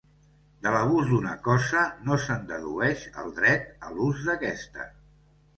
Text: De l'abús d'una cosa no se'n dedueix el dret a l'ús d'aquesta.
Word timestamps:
De 0.61 0.71
l'abús 0.75 1.11
d'una 1.11 1.33
cosa 1.49 1.83
no 2.07 2.17
se'n 2.23 2.49
dedueix 2.53 3.05
el 3.25 3.31
dret 3.43 3.71
a 3.89 3.95
l'ús 3.99 4.25
d'aquesta. 4.31 4.91